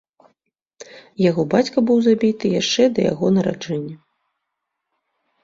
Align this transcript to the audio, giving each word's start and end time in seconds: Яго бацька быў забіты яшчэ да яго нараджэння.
Яго 1.29 1.41
бацька 1.53 1.77
быў 1.89 1.97
забіты 2.07 2.45
яшчэ 2.61 2.83
да 2.97 3.07
яго 3.11 3.25
нараджэння. 3.37 3.95